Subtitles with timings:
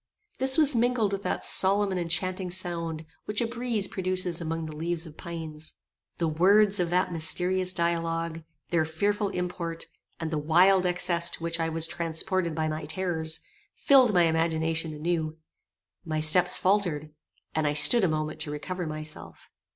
[0.39, 4.75] This was mingled with that solemn and enchanting sound, which a breeze produces among the
[4.75, 5.75] leaves of pines.
[6.17, 8.41] The words of that mysterious dialogue,
[8.71, 9.85] their fearful import,
[10.19, 13.41] and the wild excess to which I was transported by my terrors,
[13.75, 15.37] filled my imagination anew.
[16.03, 17.13] My steps faultered,
[17.53, 19.51] and I stood a moment to recover myself.